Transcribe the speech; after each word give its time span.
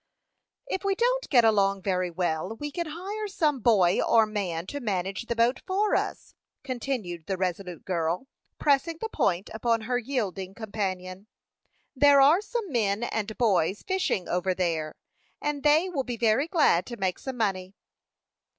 "If 0.65 0.83
we 0.83 0.95
don't 0.95 1.29
get 1.29 1.45
along 1.45 1.83
very 1.83 2.09
well, 2.09 2.55
we 2.55 2.71
can 2.71 2.87
hire 2.89 3.27
some 3.27 3.59
boy 3.59 4.01
or 4.01 4.25
man 4.25 4.65
to 4.65 4.79
manage 4.79 5.27
the 5.27 5.35
boat 5.35 5.61
for 5.67 5.93
us," 5.93 6.33
continued 6.63 7.27
the 7.27 7.37
resolute 7.37 7.85
girl, 7.85 8.25
pressing 8.57 8.97
the 8.99 9.09
point 9.09 9.51
upon 9.53 9.81
her 9.81 9.99
yielding 9.99 10.55
companion. 10.55 11.27
"There 11.95 12.19
are 12.19 12.41
some 12.41 12.71
men 12.71 13.03
and 13.03 13.37
boys 13.37 13.83
fishing 13.87 14.27
over 14.27 14.55
there, 14.55 14.95
and 15.39 15.61
they 15.61 15.87
will 15.87 16.01
be 16.03 16.17
very 16.17 16.47
glad 16.47 16.87
to 16.87 16.97
make 16.97 17.19
some 17.19 17.37
money." 17.37 17.75